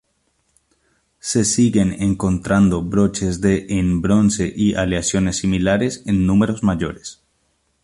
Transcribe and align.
Se 1.19 1.45
siguen 1.45 1.93
encontrando 2.01 2.81
broches 2.81 3.39
de 3.39 3.67
en 3.69 4.01
bronce 4.01 4.51
y 4.55 4.73
aleaciones 4.73 5.37
similares 5.37 6.01
en 6.07 6.25
números 6.25 6.63
mayores. 6.63 7.21